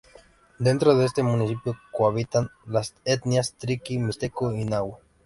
Dentro 0.57 0.95
de 0.97 1.05
este 1.05 1.21
municipio 1.21 1.77
cohabitan 1.91 2.49
las 2.65 2.95
etnias 3.05 3.53
triqui, 3.53 3.99
mixteco 3.99 4.51
y 4.51 4.65
nahua. 4.65 4.97